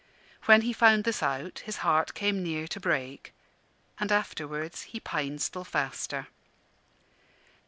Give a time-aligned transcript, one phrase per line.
[0.45, 3.33] When he found this out his heart came near to break;
[3.99, 6.25] and afterwards he pined still faster.